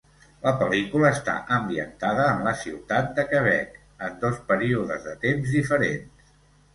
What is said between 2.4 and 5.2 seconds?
la ciutat de Quebec, en dos períodes de